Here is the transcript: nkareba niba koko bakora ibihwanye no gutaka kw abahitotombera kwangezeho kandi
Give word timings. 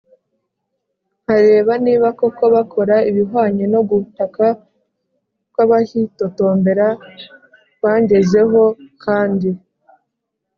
nkareba 1.23 1.73
niba 1.85 2.07
koko 2.19 2.43
bakora 2.55 2.95
ibihwanye 3.09 3.65
no 3.73 3.81
gutaka 3.89 4.45
kw 5.51 5.57
abahitotombera 5.63 6.87
kwangezeho 7.77 8.61
kandi 9.03 9.49